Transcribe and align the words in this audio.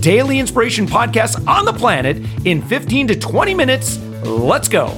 daily 0.00 0.38
inspiration 0.38 0.86
podcast 0.86 1.46
on 1.46 1.64
the 1.64 1.72
planet 1.72 2.16
in 2.44 2.62
15 2.62 3.08
to 3.08 3.18
20 3.18 3.54
minutes. 3.54 3.98
Let's 4.24 4.68
go. 4.68 4.88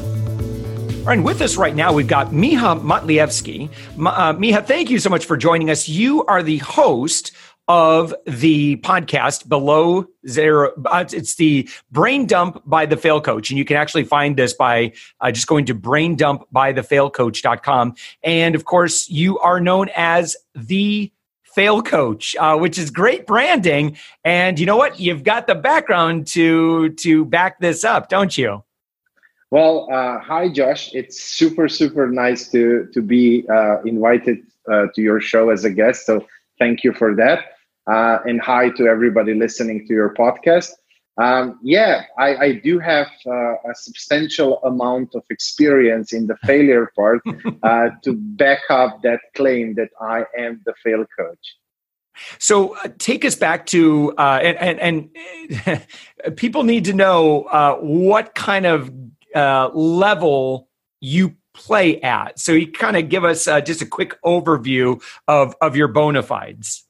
And 1.08 1.24
with 1.24 1.40
us 1.40 1.56
right 1.56 1.74
now, 1.74 1.92
we've 1.92 2.06
got 2.06 2.28
Miha 2.28 2.80
Matlievski. 2.80 3.70
Uh, 3.98 4.34
Miha, 4.34 4.66
thank 4.66 4.90
you 4.90 4.98
so 4.98 5.08
much 5.08 5.24
for 5.24 5.36
joining 5.36 5.70
us. 5.70 5.88
You 5.88 6.24
are 6.26 6.42
the 6.42 6.58
host 6.58 7.32
of 7.70 8.12
the 8.26 8.76
podcast 8.78 9.48
below 9.48 10.04
zero 10.26 10.72
uh, 10.86 11.04
it's 11.12 11.36
the 11.36 11.68
brain 11.92 12.26
dump 12.26 12.60
by 12.66 12.84
the 12.84 12.96
fail 12.96 13.20
coach 13.20 13.48
and 13.48 13.58
you 13.58 13.64
can 13.64 13.76
actually 13.76 14.02
find 14.02 14.36
this 14.36 14.52
by 14.52 14.92
uh, 15.20 15.30
just 15.30 15.46
going 15.46 15.64
to 15.64 15.72
braindump 15.72 16.42
by 16.50 16.72
the 16.72 16.82
fail 16.82 17.08
braindumpbythefailcoach.com 17.12 17.94
and 18.24 18.56
of 18.56 18.64
course 18.64 19.08
you 19.08 19.38
are 19.38 19.60
known 19.60 19.88
as 19.94 20.36
the 20.56 21.12
fail 21.54 21.82
coach, 21.82 22.36
uh, 22.38 22.56
which 22.56 22.78
is 22.78 22.90
great 22.90 23.26
branding. 23.26 23.96
And 24.24 24.58
you 24.58 24.66
know 24.66 24.76
what? 24.76 25.00
You've 25.00 25.24
got 25.24 25.46
the 25.46 25.54
background 25.54 26.26
to 26.28 26.90
to 26.90 27.24
back 27.24 27.60
this 27.60 27.84
up, 27.84 28.08
don't 28.08 28.36
you? 28.36 28.62
Well, 29.50 29.88
uh, 29.92 30.20
hi 30.20 30.48
Josh. 30.48 30.94
It's 30.94 31.22
super 31.22 31.68
super 31.68 32.08
nice 32.08 32.48
to 32.50 32.88
to 32.92 33.02
be 33.02 33.46
uh, 33.48 33.82
invited 33.82 34.38
uh, 34.70 34.86
to 34.94 35.02
your 35.02 35.20
show 35.20 35.50
as 35.50 35.64
a 35.64 35.70
guest. 35.70 36.06
So 36.06 36.26
thank 36.58 36.84
you 36.84 36.92
for 36.92 37.14
that. 37.16 37.44
Uh, 37.90 38.18
and 38.24 38.40
hi 38.40 38.70
to 38.70 38.86
everybody 38.86 39.34
listening 39.34 39.86
to 39.88 39.92
your 39.92 40.14
podcast. 40.14 40.70
Um, 41.18 41.58
yeah, 41.62 42.04
I, 42.18 42.36
I, 42.36 42.52
do 42.52 42.78
have 42.78 43.08
uh, 43.26 43.54
a 43.68 43.74
substantial 43.74 44.62
amount 44.62 45.14
of 45.14 45.22
experience 45.28 46.12
in 46.12 46.26
the 46.26 46.36
failure 46.44 46.90
part 46.96 47.20
uh, 47.62 47.90
to 48.04 48.14
back 48.14 48.60
up 48.70 49.02
that 49.02 49.20
claim 49.34 49.74
that 49.74 49.90
I 50.00 50.24
am 50.38 50.62
the 50.64 50.72
fail 50.82 51.04
coach. 51.18 51.56
So 52.38 52.76
uh, 52.76 52.88
take 52.98 53.24
us 53.24 53.34
back 53.34 53.66
to 53.66 54.14
uh, 54.16 54.40
and, 54.42 54.80
and, 54.80 55.10
and 55.66 56.36
people 56.36 56.62
need 56.62 56.84
to 56.86 56.92
know 56.92 57.44
uh, 57.44 57.76
what 57.76 58.34
kind 58.34 58.66
of 58.66 58.92
uh, 59.34 59.70
level 59.74 60.68
you 61.00 61.36
play 61.54 62.00
at. 62.00 62.38
So 62.38 62.52
you 62.52 62.70
kind 62.70 62.96
of 62.96 63.08
give 63.08 63.24
us 63.24 63.44
just 63.64 63.82
a 63.82 63.86
quick 63.86 64.20
overview 64.22 65.02
of 65.28 65.54
of 65.60 65.76
your 65.76 65.88
bona 65.88 66.22
fides. 66.22 66.84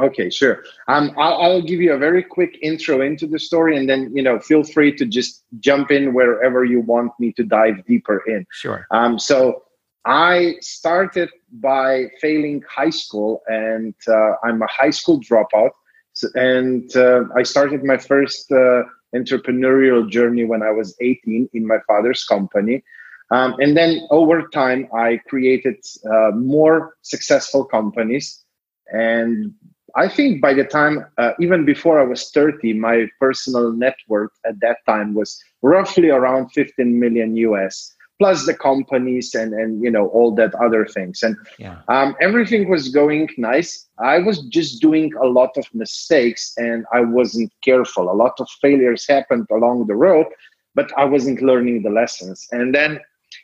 Okay, 0.00 0.28
sure. 0.28 0.64
Um, 0.88 1.12
I'll, 1.16 1.40
I'll, 1.40 1.62
give 1.62 1.80
you 1.80 1.92
a 1.92 1.98
very 1.98 2.22
quick 2.22 2.58
intro 2.62 3.00
into 3.00 3.28
the 3.28 3.38
story, 3.38 3.76
and 3.76 3.88
then 3.88 4.10
you 4.14 4.22
know, 4.22 4.40
feel 4.40 4.64
free 4.64 4.92
to 4.96 5.06
just 5.06 5.44
jump 5.60 5.92
in 5.92 6.14
wherever 6.14 6.64
you 6.64 6.80
want 6.80 7.12
me 7.20 7.32
to 7.34 7.44
dive 7.44 7.84
deeper 7.86 8.22
in. 8.26 8.44
Sure. 8.50 8.86
Um, 8.90 9.20
so 9.20 9.62
I 10.04 10.56
started 10.60 11.30
by 11.52 12.06
failing 12.20 12.62
high 12.68 12.90
school, 12.90 13.42
and 13.46 13.94
uh, 14.08 14.32
I'm 14.42 14.60
a 14.62 14.66
high 14.66 14.90
school 14.90 15.20
dropout. 15.20 15.70
So, 16.12 16.28
and 16.34 16.94
uh, 16.96 17.24
I 17.36 17.44
started 17.44 17.84
my 17.84 17.96
first 17.96 18.50
uh, 18.50 18.82
entrepreneurial 19.14 20.10
journey 20.10 20.44
when 20.44 20.62
I 20.62 20.72
was 20.72 20.96
18 21.00 21.50
in 21.52 21.66
my 21.66 21.78
father's 21.86 22.24
company. 22.24 22.82
Um, 23.30 23.54
and 23.58 23.76
then 23.76 24.06
over 24.10 24.48
time, 24.48 24.88
I 24.94 25.20
created 25.28 25.76
uh, 26.04 26.32
more 26.32 26.96
successful 27.02 27.64
companies 27.64 28.44
and 28.92 29.54
I 29.96 30.08
think 30.08 30.40
by 30.40 30.54
the 30.54 30.64
time, 30.64 31.06
uh, 31.18 31.32
even 31.40 31.64
before 31.64 32.00
I 32.00 32.04
was 32.04 32.30
30, 32.30 32.74
my 32.74 33.06
personal 33.20 33.72
net 33.72 33.96
worth 34.08 34.32
at 34.44 34.60
that 34.60 34.78
time 34.86 35.14
was 35.14 35.42
roughly 35.62 36.10
around 36.10 36.50
15 36.50 36.98
million 36.98 37.36
US, 37.36 37.94
plus 38.18 38.46
the 38.46 38.54
companies 38.54 39.34
and, 39.34 39.52
and 39.52 39.82
you 39.82 39.90
know, 39.90 40.08
all 40.08 40.34
that 40.34 40.54
other 40.56 40.86
things. 40.86 41.22
And 41.22 41.36
yeah. 41.58 41.78
um, 41.88 42.16
everything 42.20 42.68
was 42.68 42.88
going 42.88 43.28
nice. 43.36 43.86
I 43.98 44.18
was 44.18 44.40
just 44.46 44.80
doing 44.80 45.12
a 45.22 45.26
lot 45.26 45.56
of 45.56 45.66
mistakes 45.74 46.52
and 46.56 46.84
I 46.92 47.00
wasn't 47.00 47.52
careful. 47.62 48.10
A 48.10 48.14
lot 48.14 48.34
of 48.38 48.48
failures 48.60 49.06
happened 49.06 49.46
along 49.50 49.86
the 49.86 49.96
road, 49.96 50.26
but 50.74 50.90
I 50.98 51.04
wasn't 51.04 51.42
learning 51.42 51.82
the 51.82 51.90
lessons. 51.90 52.48
And 52.50 52.74
then 52.74 53.00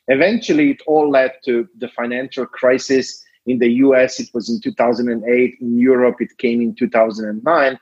eventually 0.09 0.71
it 0.73 0.83
all 0.87 1.11
led 1.11 1.33
to 1.45 1.69
the 1.79 1.89
financial 1.89 2.47
crisis 2.47 3.25
in 3.51 3.59
the 3.59 3.71
US, 3.85 4.21
it 4.21 4.29
was 4.33 4.49
in 4.49 4.61
2008. 4.61 5.57
In 5.61 5.79
Europe, 5.79 6.17
it 6.21 6.37
came 6.39 6.61
in 6.61 6.75
2009. 6.75 7.79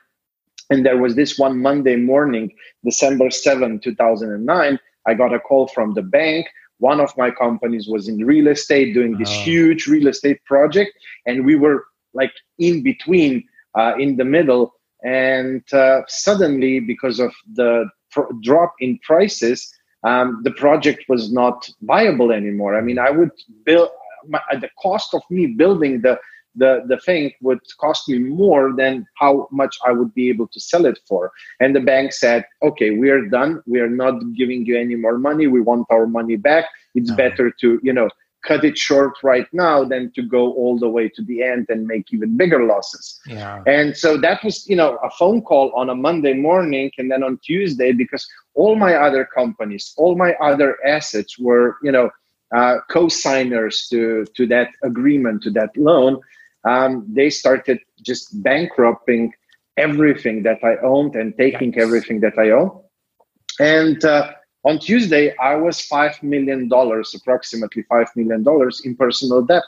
And 0.69 0.85
there 0.85 0.97
was 0.97 1.15
this 1.15 1.37
one 1.37 1.61
Monday 1.61 1.95
morning, 1.95 2.51
December 2.83 3.31
7, 3.31 3.79
2009. 3.79 4.79
I 5.07 5.13
got 5.13 5.33
a 5.33 5.39
call 5.39 5.67
from 5.67 5.93
the 5.93 6.03
bank. 6.03 6.47
One 6.77 6.99
of 6.99 7.15
my 7.17 7.31
companies 7.31 7.87
was 7.87 8.07
in 8.07 8.25
real 8.25 8.47
estate 8.47 8.93
doing 8.93 9.17
this 9.17 9.29
oh. 9.29 9.41
huge 9.41 9.87
real 9.87 10.07
estate 10.07 10.43
project. 10.45 10.91
And 11.25 11.45
we 11.45 11.55
were 11.55 11.85
like 12.13 12.33
in 12.57 12.83
between, 12.83 13.43
uh, 13.77 13.93
in 13.97 14.17
the 14.17 14.25
middle. 14.25 14.73
And 15.03 15.63
uh, 15.73 16.01
suddenly, 16.07 16.79
because 16.79 17.19
of 17.19 17.33
the 17.53 17.89
pr- 18.11 18.31
drop 18.41 18.73
in 18.79 18.99
prices, 18.99 19.73
um, 20.03 20.41
the 20.43 20.51
project 20.51 21.05
was 21.09 21.31
not 21.31 21.69
viable 21.81 22.31
anymore. 22.31 22.77
I 22.77 22.81
mean, 22.81 22.99
I 22.99 23.09
would 23.09 23.31
build, 23.65 23.89
my, 24.29 24.41
uh, 24.51 24.59
the 24.59 24.69
cost 24.81 25.13
of 25.13 25.21
me 25.29 25.47
building 25.47 26.01
the 26.01 26.19
the 26.55 26.83
the 26.87 26.97
thing 26.99 27.31
would 27.41 27.59
cost 27.79 28.09
me 28.09 28.19
more 28.19 28.73
than 28.75 29.05
how 29.15 29.47
much 29.51 29.77
I 29.85 29.91
would 29.91 30.13
be 30.13 30.29
able 30.29 30.47
to 30.47 30.59
sell 30.59 30.85
it 30.85 30.99
for. 31.07 31.31
And 31.59 31.75
the 31.75 31.79
bank 31.79 32.13
said, 32.13 32.45
"Okay, 32.63 32.91
we 32.91 33.09
are 33.09 33.25
done. 33.25 33.61
We 33.67 33.79
are 33.79 33.89
not 33.89 34.15
giving 34.33 34.65
you 34.65 34.77
any 34.77 34.95
more 34.95 35.17
money. 35.17 35.47
We 35.47 35.61
want 35.61 35.87
our 35.89 36.07
money 36.07 36.35
back. 36.35 36.65
It's 36.95 37.11
no. 37.11 37.15
better 37.15 37.51
to 37.61 37.79
you 37.83 37.93
know." 37.93 38.09
cut 38.45 38.63
it 38.63 38.77
short 38.77 39.13
right 39.21 39.47
now 39.51 39.83
than 39.83 40.11
to 40.13 40.21
go 40.21 40.53
all 40.53 40.79
the 40.79 40.87
way 40.87 41.09
to 41.09 41.21
the 41.23 41.43
end 41.43 41.65
and 41.69 41.85
make 41.85 42.13
even 42.13 42.37
bigger 42.37 42.65
losses. 42.65 43.19
Yeah. 43.25 43.61
And 43.67 43.95
so 43.95 44.17
that 44.17 44.43
was, 44.43 44.67
you 44.69 44.75
know, 44.75 44.97
a 45.03 45.09
phone 45.11 45.41
call 45.41 45.71
on 45.75 45.89
a 45.89 45.95
Monday 45.95 46.33
morning 46.33 46.91
and 46.97 47.11
then 47.11 47.23
on 47.23 47.39
Tuesday 47.43 47.91
because 47.91 48.27
all 48.53 48.75
my 48.75 48.95
other 48.95 49.25
companies, 49.25 49.93
all 49.97 50.15
my 50.15 50.33
other 50.35 50.77
assets 50.85 51.37
were, 51.37 51.77
you 51.83 51.91
know, 51.91 52.09
uh, 52.55 52.77
co-signers 52.89 53.87
to 53.89 54.25
to 54.35 54.45
that 54.47 54.69
agreement 54.83 55.43
to 55.43 55.51
that 55.51 55.75
loan 55.77 56.19
um, 56.65 57.05
they 57.07 57.29
started 57.29 57.79
just 58.01 58.41
bankrupting 58.43 59.31
everything 59.77 60.43
that 60.43 60.59
i 60.63 60.75
owned 60.77 61.15
and 61.15 61.37
taking 61.37 61.73
yes. 61.73 61.83
everything 61.83 62.19
that 62.19 62.37
i 62.37 62.49
own 62.49 62.71
and 63.59 64.03
uh, 64.03 64.31
on 64.65 64.79
tuesday 64.79 65.35
i 65.37 65.55
was 65.55 65.79
five 65.79 66.21
million 66.23 66.67
dollars 66.67 67.13
approximately 67.15 67.83
five 67.83 68.07
million 68.15 68.43
dollars 68.43 68.81
in 68.83 68.95
personal 68.95 69.41
debt 69.41 69.63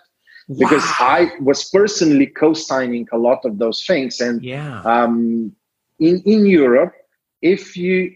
wow. 0.48 0.58
because 0.58 0.84
i 1.00 1.32
was 1.40 1.70
personally 1.70 2.26
co-signing 2.28 3.08
a 3.12 3.18
lot 3.18 3.46
of 3.46 3.58
those 3.58 3.86
things 3.86 4.20
and 4.20 4.44
yeah. 4.44 4.82
um, 4.84 5.56
in 6.00 6.22
in 6.26 6.46
europe 6.46 6.94
if 7.42 7.78
you 7.78 8.12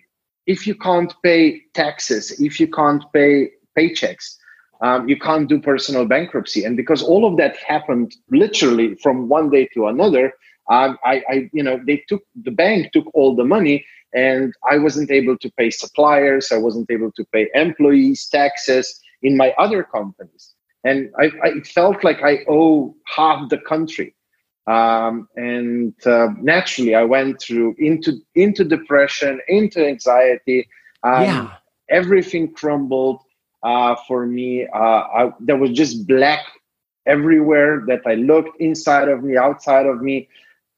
if 0.47 0.67
you 0.67 0.75
can't 0.75 1.13
pay 1.23 1.61
taxes 1.73 2.39
if 2.41 2.59
you 2.59 2.67
can't 2.67 3.03
pay 3.13 3.49
paychecks 3.77 4.37
um, 4.81 5.07
you 5.07 5.17
can't 5.17 5.47
do 5.47 5.59
personal 5.59 6.05
bankruptcy. 6.05 6.63
And 6.63 6.75
because 6.75 7.01
all 7.01 7.25
of 7.25 7.37
that 7.37 7.55
happened 7.57 8.15
literally 8.29 8.95
from 8.95 9.29
one 9.29 9.49
day 9.49 9.67
to 9.73 9.87
another, 9.87 10.33
um, 10.69 10.97
I, 11.03 11.23
I, 11.29 11.49
you 11.53 11.63
know, 11.63 11.79
they 11.85 12.03
took 12.09 12.23
the 12.41 12.51
bank 12.51 12.91
took 12.91 13.05
all 13.13 13.35
the 13.35 13.43
money, 13.43 13.85
and 14.13 14.53
I 14.69 14.77
wasn't 14.77 15.11
able 15.11 15.37
to 15.37 15.51
pay 15.51 15.69
suppliers. 15.69 16.51
I 16.51 16.57
wasn't 16.57 16.89
able 16.89 17.11
to 17.13 17.25
pay 17.31 17.49
employees, 17.53 18.27
taxes 18.27 18.99
in 19.21 19.37
my 19.37 19.53
other 19.57 19.83
companies, 19.83 20.53
and 20.83 21.11
I, 21.19 21.31
I 21.43 21.59
felt 21.61 22.03
like 22.03 22.23
I 22.23 22.39
owe 22.49 22.95
half 23.05 23.49
the 23.49 23.59
country. 23.59 24.15
Um, 24.67 25.29
and 25.35 25.93
uh, 26.07 26.29
naturally, 26.41 26.95
I 26.95 27.03
went 27.03 27.39
through 27.39 27.75
into 27.77 28.19
into 28.33 28.63
depression, 28.63 29.39
into 29.47 29.85
anxiety. 29.85 30.67
Um, 31.03 31.23
yeah. 31.23 31.53
Everything 31.89 32.51
crumbled 32.51 33.19
uh, 33.65 33.95
for 34.07 34.25
me. 34.27 34.67
Uh, 34.67 34.77
I, 35.19 35.33
there 35.39 35.57
was 35.57 35.71
just 35.71 36.07
black 36.07 36.45
everywhere 37.05 37.83
that 37.87 38.01
I 38.05 38.13
looked 38.13 38.61
inside 38.61 39.09
of 39.09 39.23
me, 39.23 39.35
outside 39.35 39.87
of 39.87 40.01
me. 40.01 40.29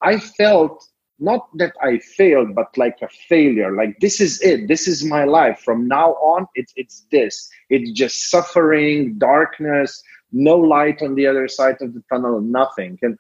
I 0.02 0.18
felt 0.18 0.84
not 1.20 1.50
that 1.58 1.74
I 1.82 1.98
failed, 1.98 2.56
but 2.56 2.78
like 2.78 3.00
a 3.02 3.10
failure. 3.10 3.72
Like 3.76 4.00
this 4.00 4.22
is 4.22 4.42
it. 4.42 4.68
This 4.68 4.88
is 4.88 5.04
my 5.04 5.26
life. 5.26 5.60
From 5.60 5.88
now 5.88 6.12
on, 6.14 6.48
it's 6.56 6.72
it's 6.76 7.06
this. 7.12 7.50
It's 7.70 7.92
just 7.92 8.30
suffering, 8.30 9.18
darkness, 9.18 10.02
no 10.32 10.58
light 10.58 11.02
on 11.02 11.16
the 11.16 11.28
other 11.28 11.48
side 11.48 11.82
of 11.82 11.94
the 11.94 12.04
tunnel, 12.12 12.40
nothing. 12.40 12.98
And 13.02 13.18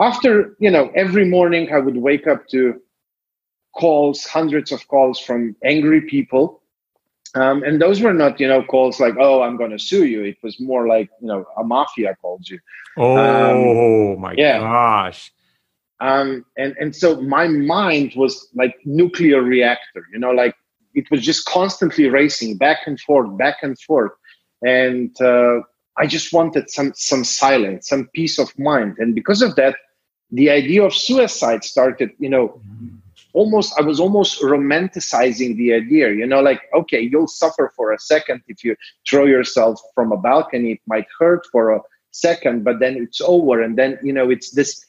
after 0.00 0.56
you 0.58 0.70
know, 0.70 0.90
every 0.96 1.28
morning 1.28 1.72
I 1.72 1.78
would 1.78 1.98
wake 1.98 2.26
up 2.26 2.48
to 2.48 2.80
calls, 3.76 4.24
hundreds 4.24 4.72
of 4.72 4.88
calls 4.88 5.20
from 5.20 5.54
angry 5.62 6.00
people. 6.00 6.62
Um, 7.34 7.64
and 7.64 7.80
those 7.80 8.00
were 8.00 8.14
not, 8.14 8.38
you 8.38 8.46
know, 8.46 8.62
calls 8.62 9.00
like, 9.00 9.14
"Oh, 9.18 9.42
I'm 9.42 9.56
going 9.56 9.72
to 9.72 9.78
sue 9.78 10.04
you." 10.04 10.22
It 10.22 10.36
was 10.42 10.60
more 10.60 10.86
like, 10.86 11.10
you 11.20 11.26
know, 11.26 11.44
a 11.56 11.64
mafia 11.64 12.16
called 12.20 12.48
you. 12.48 12.60
Oh 12.96 14.12
um, 14.14 14.20
my 14.20 14.34
yeah. 14.36 14.60
gosh! 14.60 15.32
Um, 16.00 16.44
and 16.56 16.76
and 16.78 16.94
so 16.94 17.20
my 17.20 17.48
mind 17.48 18.12
was 18.14 18.48
like 18.54 18.76
nuclear 18.84 19.42
reactor. 19.42 20.06
You 20.12 20.20
know, 20.20 20.30
like 20.30 20.54
it 20.94 21.10
was 21.10 21.22
just 21.22 21.44
constantly 21.46 22.08
racing 22.08 22.56
back 22.56 22.86
and 22.86 23.00
forth, 23.00 23.36
back 23.36 23.56
and 23.62 23.76
forth, 23.80 24.12
and 24.62 25.20
uh, 25.20 25.60
I 25.96 26.06
just 26.06 26.32
wanted 26.32 26.70
some 26.70 26.92
some 26.94 27.24
silence, 27.24 27.88
some 27.88 28.08
peace 28.14 28.38
of 28.38 28.56
mind, 28.58 28.96
and 28.98 29.12
because 29.12 29.42
of 29.42 29.56
that, 29.56 29.74
the 30.30 30.50
idea 30.50 30.84
of 30.84 30.94
suicide 30.94 31.64
started. 31.64 32.10
You 32.20 32.28
know, 32.28 32.60
almost 33.34 33.74
I 33.78 33.82
was 33.82 34.00
almost 34.00 34.40
romanticizing 34.40 35.56
the 35.56 35.74
idea. 35.74 36.12
You 36.12 36.26
know, 36.26 36.40
like 36.40 36.62
okay, 36.74 37.00
you'll 37.00 37.28
suffer 37.28 37.72
for 37.76 37.92
a 37.92 37.98
second 37.98 38.42
if 38.48 38.64
you 38.64 38.76
throw 39.08 39.26
yourself 39.26 39.80
from 39.94 40.12
a 40.12 40.16
balcony. 40.16 40.72
It 40.72 40.80
might 40.86 41.06
hurt 41.18 41.46
for 41.52 41.72
a 41.72 41.80
second, 42.10 42.64
but 42.64 42.80
then 42.80 42.96
it's 42.96 43.20
over, 43.20 43.62
and 43.62 43.76
then 43.76 43.98
you 44.02 44.12
know 44.12 44.30
it's 44.30 44.50
this 44.50 44.84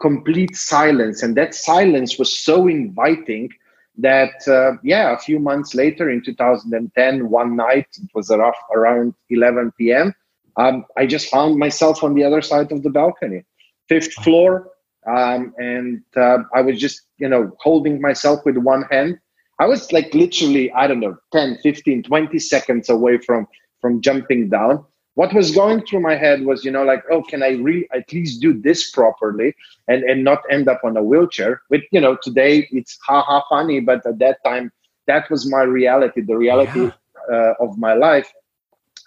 complete 0.00 0.56
silence, 0.56 1.22
and 1.22 1.36
that 1.36 1.54
silence 1.54 2.18
was 2.18 2.38
so 2.38 2.66
inviting 2.68 3.50
that 3.98 4.46
uh, 4.48 4.78
yeah 4.82 5.12
a 5.12 5.18
few 5.18 5.38
months 5.38 5.74
later 5.74 6.08
in 6.08 6.22
2010 6.22 7.28
one 7.28 7.56
night 7.56 7.88
it 8.00 8.08
was 8.14 8.30
around 8.30 9.12
11 9.28 9.72
p.m 9.76 10.14
um, 10.58 10.84
I 10.96 11.06
just 11.06 11.30
found 11.30 11.56
myself 11.56 12.02
on 12.02 12.14
the 12.14 12.24
other 12.24 12.42
side 12.42 12.72
of 12.72 12.82
the 12.82 12.90
balcony, 12.90 13.44
fifth 13.88 14.12
floor. 14.24 14.68
Um, 15.08 15.54
and 15.58 16.02
uh, 16.16 16.38
I 16.54 16.60
was 16.60 16.78
just, 16.78 17.02
you 17.18 17.28
know, 17.28 17.52
holding 17.60 18.00
myself 18.00 18.40
with 18.44 18.56
one 18.58 18.82
hand. 18.90 19.18
I 19.58 19.66
was 19.66 19.90
like 19.92 20.12
literally, 20.14 20.70
I 20.72 20.86
don't 20.86 21.00
know, 21.00 21.16
10, 21.32 21.58
15, 21.62 22.02
20 22.04 22.38
seconds 22.38 22.88
away 22.88 23.18
from 23.18 23.46
from 23.80 24.00
jumping 24.00 24.48
down. 24.48 24.84
What 25.14 25.34
was 25.34 25.52
going 25.52 25.84
through 25.84 26.00
my 26.00 26.14
head 26.14 26.44
was, 26.44 26.64
you 26.64 26.70
know, 26.70 26.84
like, 26.84 27.02
oh, 27.10 27.22
can 27.22 27.42
I 27.42 27.50
really 27.50 27.88
at 27.92 28.12
least 28.12 28.40
do 28.40 28.52
this 28.52 28.90
properly 28.90 29.54
and, 29.88 30.04
and 30.04 30.22
not 30.22 30.42
end 30.50 30.68
up 30.68 30.80
on 30.84 30.96
a 30.96 31.02
wheelchair? 31.02 31.62
With, 31.70 31.82
you 31.90 32.00
know, 32.00 32.16
today 32.22 32.68
it's 32.70 32.98
haha 33.04 33.42
funny, 33.48 33.80
but 33.80 34.06
at 34.06 34.18
that 34.20 34.38
time, 34.44 34.70
that 35.06 35.28
was 35.30 35.50
my 35.50 35.62
reality, 35.62 36.20
the 36.20 36.36
reality 36.36 36.82
yeah. 36.82 36.92
uh, 37.32 37.54
of 37.58 37.78
my 37.78 37.94
life. 37.94 38.32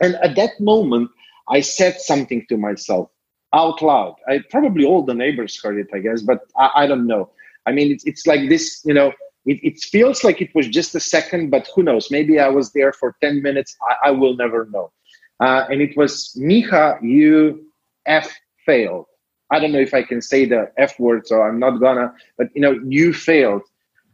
And 0.02 0.16
at 0.16 0.36
that 0.36 0.60
moment, 0.60 1.12
I 1.48 1.62
said 1.62 2.02
something 2.02 2.46
to 2.50 2.58
myself 2.58 3.10
out 3.54 3.82
loud. 3.82 4.16
I 4.28 4.40
probably 4.50 4.86
all 4.86 5.04
the 5.04 5.14
neighbors 5.14 5.62
heard 5.62 5.78
it, 5.78 5.88
I 5.94 6.00
guess, 6.00 6.22
but 6.22 6.42
I, 6.58 6.70
I 6.76 6.88
don't 6.88 7.08
know. 7.08 7.30
I 7.66 7.72
mean, 7.72 7.92
it's, 7.92 8.06
it's 8.06 8.26
like 8.26 8.50
this, 8.50 8.82
you 8.86 8.94
know, 8.94 9.14
it, 9.46 9.60
it, 9.64 9.80
feels 9.80 10.24
like 10.24 10.42
it 10.42 10.54
was 10.54 10.68
just 10.68 10.96
a 10.96 11.00
second, 11.00 11.50
but 11.50 11.68
who 11.76 11.84
knows? 11.84 12.12
Maybe 12.12 12.40
I 12.40 12.48
was 12.48 12.72
there 12.74 12.94
for 12.94 13.16
10 13.22 13.42
minutes. 13.42 13.76
I, 13.90 14.10
I 14.10 14.12
will 14.12 14.36
never 14.36 14.66
know. 14.72 14.92
Uh, 15.40 15.66
and 15.70 15.82
it 15.82 15.98
was, 15.98 16.38
Miha, 16.40 17.02
you 17.02 17.66
F 18.06 18.32
failed. 18.66 19.06
I 19.52 19.60
don't 19.60 19.72
know 19.72 19.80
if 19.80 19.94
I 19.94 20.04
can 20.04 20.22
say 20.22 20.46
the 20.46 20.72
F 20.78 21.00
word, 21.00 21.28
so 21.28 21.42
I'm 21.42 21.60
not 21.60 21.80
gonna, 21.80 22.14
but 22.38 22.48
you 22.54 22.62
know, 22.62 22.80
you 22.88 23.14
failed. 23.14 23.64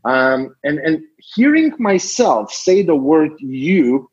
Um, 0.03 0.55
and, 0.63 0.79
and 0.79 1.03
hearing 1.35 1.73
myself 1.77 2.51
say 2.51 2.81
the 2.81 2.95
word 2.95 3.31
you 3.39 4.09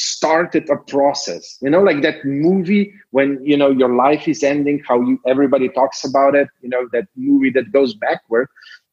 started 0.00 0.68
a 0.70 0.76
process. 0.76 1.58
You 1.60 1.70
know 1.70 1.82
like 1.82 2.02
that 2.02 2.24
movie 2.24 2.92
when 3.10 3.38
you 3.44 3.56
know 3.56 3.70
your 3.70 3.94
life 3.94 4.28
is 4.28 4.42
ending 4.42 4.82
how 4.88 5.00
you 5.00 5.20
everybody 5.26 5.68
talks 5.68 6.04
about 6.04 6.34
it 6.34 6.48
you 6.62 6.68
know 6.70 6.88
that 6.92 7.06
movie 7.16 7.50
that 7.50 7.72
goes 7.72 7.94
backward. 7.94 8.48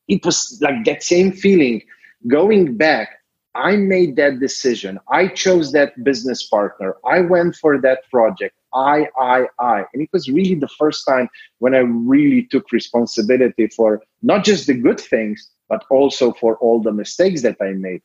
It 0.08 0.26
was 0.26 0.60
like 0.62 0.86
that 0.86 1.04
same 1.04 1.32
feeling. 1.32 1.82
Going 2.28 2.78
back 2.78 3.10
i 3.56 3.76
made 3.76 4.16
that 4.18 4.40
decision. 4.40 5.00
I 5.12 5.28
chose 5.28 5.72
that 5.74 6.04
business 6.04 6.48
partner. 6.48 6.96
I 7.06 7.22
went 7.22 7.56
for 7.56 7.80
that 7.82 8.00
project. 8.12 8.56
I 8.74 9.08
i 9.20 9.48
i. 9.60 9.78
And 9.94 10.02
it 10.04 10.10
was 10.14 10.30
really 10.30 10.56
the 10.56 10.70
first 10.80 11.06
time 11.08 11.30
when 11.60 11.74
i 11.76 11.80
really 11.80 12.44
took 12.52 12.72
responsibility 12.72 13.68
for 13.68 14.02
not 14.22 14.44
just 14.46 14.68
the 14.68 14.74
good 14.74 15.00
things 15.00 15.50
but 15.70 15.84
also 15.90 16.32
for 16.34 16.58
all 16.58 16.82
the 16.82 16.92
mistakes 16.92 17.42
that 17.44 17.58
i 17.62 17.72
made. 17.72 18.02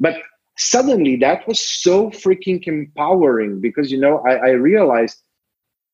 But 0.00 0.16
suddenly 0.56 1.16
that 1.16 1.46
was 1.48 1.60
so 1.60 2.10
freaking 2.10 2.64
empowering 2.66 3.60
because 3.60 3.90
you 3.90 3.98
know 3.98 4.22
I, 4.26 4.34
I, 4.34 4.50
realized 4.50 5.20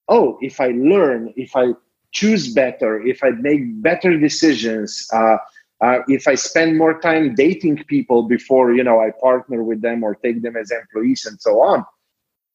oh 0.09 0.39
if 0.43 0.61
i 0.61 0.69
learn 0.69 1.33
if 1.37 1.57
i 1.57 1.69
choose 2.13 2.53
better 2.53 3.01
if 3.07 3.25
i 3.25 3.31
make 3.31 3.83
better 3.83 4.19
decisions 4.19 5.09
uh, 5.15 5.37
uh, 5.81 5.99
if 6.09 6.29
i 6.29 6.35
spend 6.35 6.77
more 6.77 7.01
time 7.01 7.35
dating 7.35 7.83
people 7.85 8.25
before 8.25 8.73
you 8.75 8.85
know 8.85 9.01
i 9.01 9.11
partner 9.21 9.63
with 9.63 9.81
them 9.81 10.03
or 10.03 10.15
take 10.17 10.43
them 10.43 10.57
as 10.57 10.71
employees 10.71 11.25
and 11.25 11.41
so 11.41 11.63
on 11.63 11.85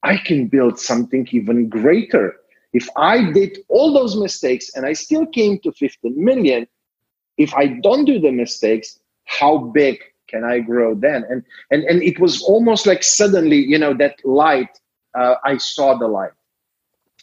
i 0.04 0.16
can 0.16 0.48
build 0.48 0.80
something 0.80 1.28
even 1.31 1.69
greater. 1.69 2.36
If 2.74 2.90
i 2.98 3.31
did 3.31 3.60
all 3.69 3.94
those 3.94 4.16
mistakes 4.18 4.69
and 4.75 4.86
i 4.86 4.94
still 4.94 5.25
came 5.25 5.60
to 5.60 5.72
15 5.72 6.24
million 6.24 6.68
if 7.38 7.54
i 7.56 7.68
don't 7.68 8.06
do 8.06 8.19
the 8.19 8.31
mistakes 8.31 9.00
how 9.24 9.58
big 9.58 9.98
can 10.27 10.44
I 10.44 10.60
grow 10.60 10.95
then? 10.95 11.24
And 11.30 11.44
and 11.72 11.83
and 11.83 12.04
it 12.04 12.19
was 12.19 12.44
almost 12.44 12.86
like 12.86 13.04
suddenly, 13.04 13.57
you 13.57 13.77
know, 13.77 13.94
that 13.95 14.16
light. 14.24 14.69
Uh, 15.18 15.36
I 15.45 15.57
saw 15.57 15.98
the 15.98 16.07
light, 16.07 16.31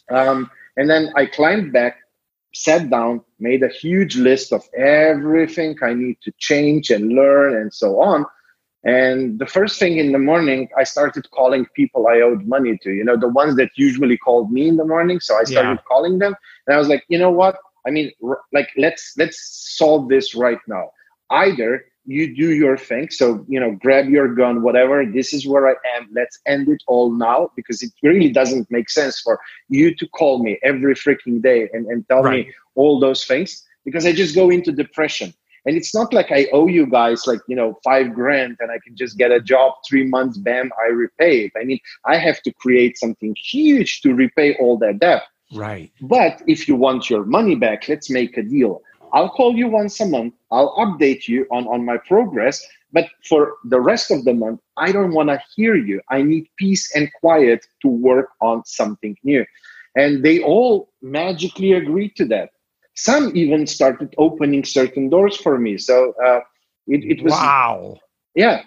um, 0.09 0.49
and 0.77 0.89
then 0.89 1.11
I 1.15 1.27
climbed 1.27 1.71
back, 1.71 1.97
sat 2.53 2.89
down, 2.89 3.21
made 3.39 3.61
a 3.61 3.67
huge 3.67 4.15
list 4.15 4.51
of 4.51 4.67
everything 4.75 5.77
I 5.83 5.93
need 5.93 6.17
to 6.23 6.33
change 6.39 6.89
and 6.89 7.13
learn, 7.13 7.55
and 7.55 7.71
so 7.73 8.01
on. 8.01 8.25
And 8.83 9.39
the 9.39 9.45
first 9.45 9.79
thing 9.79 9.97
in 9.97 10.11
the 10.11 10.19
morning, 10.19 10.67
I 10.77 10.83
started 10.83 11.29
calling 11.31 11.65
people 11.73 12.07
I 12.07 12.19
owed 12.19 12.45
money 12.45 12.77
to. 12.79 12.91
You 12.91 13.05
know, 13.05 13.15
the 13.15 13.29
ones 13.29 13.55
that 13.55 13.69
usually 13.75 14.17
called 14.17 14.51
me 14.51 14.67
in 14.67 14.75
the 14.75 14.85
morning. 14.85 15.19
So 15.21 15.37
I 15.37 15.43
started 15.43 15.79
yeah. 15.79 15.87
calling 15.87 16.19
them, 16.19 16.35
and 16.67 16.75
I 16.75 16.79
was 16.79 16.89
like, 16.89 17.05
you 17.07 17.17
know 17.17 17.31
what? 17.31 17.55
I 17.85 17.91
mean, 17.91 18.11
like 18.51 18.69
let's 18.77 19.13
let's 19.17 19.37
solve 19.77 20.09
this 20.09 20.35
right 20.35 20.59
now. 20.67 20.91
Either 21.29 21.85
you 22.05 22.35
do 22.35 22.53
your 22.53 22.77
thing. 22.77 23.09
So, 23.09 23.45
you 23.47 23.59
know, 23.59 23.71
grab 23.71 24.09
your 24.09 24.33
gun, 24.33 24.61
whatever. 24.61 25.05
This 25.05 25.33
is 25.33 25.47
where 25.47 25.67
I 25.67 25.75
am. 25.95 26.09
Let's 26.13 26.39
end 26.45 26.67
it 26.69 26.83
all 26.87 27.11
now 27.11 27.51
because 27.55 27.81
it 27.81 27.91
really 28.01 28.29
doesn't 28.29 28.69
make 28.69 28.89
sense 28.89 29.19
for 29.21 29.39
you 29.69 29.95
to 29.95 30.07
call 30.09 30.43
me 30.43 30.59
every 30.63 30.95
freaking 30.95 31.41
day 31.41 31.69
and, 31.73 31.85
and 31.87 32.07
tell 32.07 32.23
right. 32.23 32.47
me 32.47 32.53
all 32.75 32.99
those 32.99 33.25
things 33.25 33.63
because 33.85 34.05
I 34.05 34.11
just 34.11 34.35
go 34.35 34.49
into 34.49 34.71
depression. 34.71 35.33
And 35.65 35.77
it's 35.77 35.95
not 35.95 36.13
like 36.13 36.29
I 36.29 36.47
owe 36.51 36.67
you 36.67 36.85
guys 36.85 37.25
like, 37.25 37.39
you 37.47 37.55
know, 37.55 37.79
five 37.85 38.13
grand 38.13 38.57
and 38.59 38.69
I 38.69 38.79
can 38.85 38.97
just 38.97 39.17
get 39.17 39.31
a 39.31 39.39
job 39.39 39.75
three 39.87 40.05
months, 40.05 40.37
bam, 40.37 40.71
I 40.83 40.89
repay 40.89 41.45
it. 41.45 41.53
I 41.57 41.63
mean, 41.63 41.79
I 42.05 42.17
have 42.17 42.41
to 42.41 42.51
create 42.51 42.97
something 42.97 43.33
huge 43.41 44.01
to 44.01 44.13
repay 44.13 44.57
all 44.59 44.77
that 44.79 44.99
debt. 44.99 45.23
Right. 45.53 45.91
But 46.01 46.41
if 46.47 46.67
you 46.67 46.75
want 46.75 47.09
your 47.09 47.23
money 47.25 47.55
back, 47.55 47.87
let's 47.87 48.09
make 48.09 48.37
a 48.37 48.43
deal. 48.43 48.81
I'll 49.13 49.29
call 49.29 49.55
you 49.55 49.67
once 49.67 49.99
a 50.01 50.07
month. 50.07 50.33
I'll 50.51 50.75
update 50.75 51.27
you 51.27 51.45
on, 51.51 51.67
on 51.67 51.85
my 51.85 51.97
progress. 51.97 52.65
But 52.91 53.09
for 53.27 53.55
the 53.63 53.79
rest 53.79 54.11
of 54.11 54.23
the 54.25 54.33
month, 54.33 54.59
I 54.77 54.91
don't 54.91 55.13
want 55.13 55.29
to 55.29 55.41
hear 55.55 55.75
you. 55.75 56.01
I 56.09 56.21
need 56.23 56.47
peace 56.57 56.95
and 56.95 57.09
quiet 57.21 57.65
to 57.83 57.87
work 57.87 58.29
on 58.41 58.65
something 58.65 59.15
new. 59.23 59.45
And 59.95 60.23
they 60.23 60.41
all 60.41 60.89
magically 61.01 61.73
agreed 61.73 62.15
to 62.17 62.25
that. 62.25 62.49
Some 62.95 63.31
even 63.35 63.65
started 63.67 64.13
opening 64.17 64.63
certain 64.63 65.09
doors 65.09 65.37
for 65.37 65.57
me. 65.59 65.77
So 65.77 66.13
uh, 66.23 66.41
it, 66.87 67.17
it 67.17 67.23
was. 67.23 67.33
Wow. 67.33 67.97
Yeah. 68.35 68.63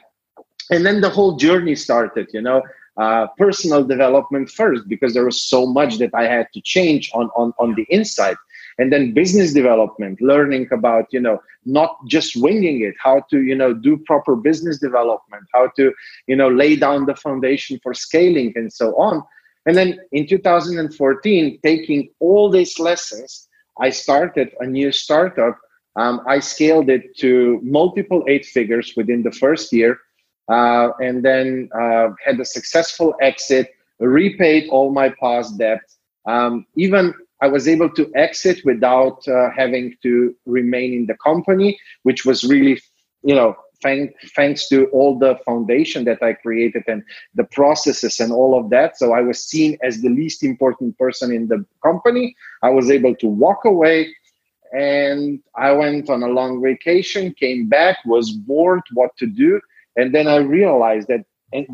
And 0.71 0.85
then 0.87 1.01
the 1.01 1.11
whole 1.11 1.37
journey 1.37 1.75
started, 1.75 2.29
you 2.33 2.41
know. 2.41 2.63
Uh, 2.97 3.27
personal 3.37 3.85
development 3.85 4.49
first 4.49 4.89
because 4.89 5.13
there 5.13 5.27
was 5.27 5.43
so 5.43 5.67
much 5.67 5.99
that 5.99 6.09
I 6.15 6.23
had 6.23 6.47
to 6.55 6.63
change 6.63 7.11
on 7.13 7.29
on 7.37 7.53
on 7.59 7.75
the 7.75 7.85
inside 7.91 8.39
and 8.79 8.93
then 8.93 9.15
business 9.15 9.53
development 9.53 10.21
learning 10.21 10.69
about 10.73 11.07
you 11.11 11.21
know 11.21 11.41
not 11.65 11.97
just 12.07 12.37
winging 12.37 12.83
it 12.83 12.95
how 13.03 13.21
to 13.31 13.43
you 13.43 13.55
know 13.55 13.73
do 13.73 13.97
proper 14.07 14.37
business 14.37 14.79
development 14.79 15.45
how 15.55 15.69
to 15.77 15.93
you 16.27 16.37
know 16.37 16.49
lay 16.49 16.77
down 16.77 17.07
the 17.07 17.17
foundation 17.17 17.79
for 17.83 17.95
scaling 17.95 18.53
and 18.57 18.73
so 18.73 18.95
on. 18.97 19.23
And 19.67 19.77
then 19.77 19.99
in 20.13 20.29
2014 20.29 21.59
taking 21.63 22.09
all 22.21 22.51
these 22.51 22.79
lessons 22.79 23.49
i 23.81 23.91
started 23.91 24.51
a 24.61 24.67
new 24.67 24.93
startup. 24.93 25.59
Um, 25.97 26.21
i 26.29 26.39
scaled 26.41 26.91
it 26.91 27.17
to 27.19 27.61
multiple 27.63 28.25
eight 28.29 28.45
figures 28.45 28.93
within 28.97 29.23
the 29.23 29.33
first 29.33 29.73
year 29.73 29.99
uh, 30.49 30.91
and 31.01 31.25
then 31.25 31.69
uh, 31.75 32.09
had 32.25 32.39
a 32.39 32.45
successful 32.45 33.15
exit 33.21 33.71
repaid 33.99 34.69
all 34.71 34.93
my 34.93 35.09
past 35.21 35.59
debt. 35.59 35.81
Um, 36.27 36.67
even 36.77 37.15
I 37.43 37.49
was 37.49 37.69
able 37.69 37.91
to 37.91 38.11
exit 38.15 38.61
without 38.65 39.27
uh, 39.29 39.51
having 39.51 39.95
to 40.03 40.35
remain 40.47 40.95
in 40.95 41.07
the 41.07 41.17
company, 41.23 41.79
which 42.03 42.25
was 42.25 42.45
really, 42.45 42.81
you 43.23 43.35
know, 43.35 43.55
thank, 43.83 44.13
thanks 44.35 44.69
to 44.69 44.87
all 44.87 45.19
the 45.19 45.39
foundation 45.45 46.05
that 46.05 46.23
I 46.23 46.33
created 46.33 46.85
and 46.87 47.03
the 47.35 47.45
processes 47.45 48.21
and 48.21 48.33
all 48.33 48.59
of 48.59 48.71
that. 48.71 48.99
So 48.99 49.13
I 49.13 49.21
was 49.21 49.45
seen 49.45 49.77
as 49.83 50.01
the 50.01 50.09
least 50.09 50.43
important 50.43 50.97
person 50.99 51.33
in 51.33 51.49
the 51.49 51.65
company. 51.83 52.35
I 52.63 52.71
was 52.71 52.91
able 52.91 53.15
to 53.17 53.27
walk 53.27 53.65
away 53.65 54.15
and 54.73 55.41
I 55.55 55.73
went 55.73 56.11
on 56.11 56.23
a 56.23 56.29
long 56.29 56.63
vacation, 56.63 57.35
came 57.35 57.69
back, 57.69 57.99
was 58.05 58.33
bored 58.33 58.83
what 58.95 59.17
to 59.19 59.27
do. 59.27 59.61
And 59.97 60.15
then 60.15 60.27
I 60.27 60.37
realized 60.37 61.09
that 61.09 61.25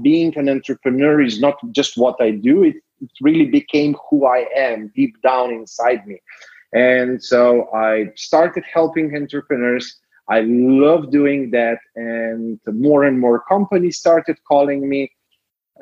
being 0.03 0.37
an 0.37 0.49
entrepreneur 0.49 1.21
is 1.21 1.41
not 1.41 1.57
just 1.73 1.97
what 1.97 2.17
I 2.21 2.33
do, 2.33 2.65
it, 2.65 2.77
it 3.03 3.11
really 3.21 3.47
became 3.47 3.97
who 4.09 4.27
I 4.27 4.47
am 4.57 4.93
deep 4.95 5.21
down 5.23 5.51
inside 5.53 6.07
me. 6.07 6.21
And 6.73 7.23
so 7.23 7.69
I 7.75 8.13
started 8.17 8.65
helping 8.73 9.15
entrepreneurs. 9.15 10.01
I 10.29 10.41
love 10.47 11.11
doing 11.11 11.51
that. 11.51 11.79
And 11.97 12.59
more 12.67 13.05
and 13.05 13.21
more 13.21 13.43
companies 13.45 13.99
started 13.99 14.39
calling 14.49 14.89
me. 14.89 15.13